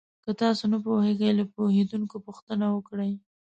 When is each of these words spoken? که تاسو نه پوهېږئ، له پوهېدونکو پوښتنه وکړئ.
که 0.23 0.31
تاسو 0.41 0.63
نه 0.73 0.77
پوهېږئ، 0.85 1.31
له 1.39 1.45
پوهېدونکو 1.53 2.15
پوښتنه 2.27 2.65
وکړئ. 2.75 3.11